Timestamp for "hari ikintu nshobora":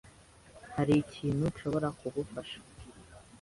0.75-1.87